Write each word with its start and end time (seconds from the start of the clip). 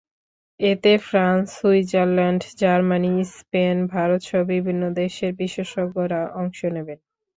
এতে 0.59 0.91
France, 1.07 1.45
Switzerland, 1.57 2.41
Germany, 2.57 3.13
Spain, 3.35 3.77
ভারতসহ 3.87 4.39
বিভিন্ন 4.51 4.83
দেশের 4.99 5.31
বিশেষজ্ঞরা 5.41 6.21
অংশ 6.41 6.59
নেবেন। 6.75 6.99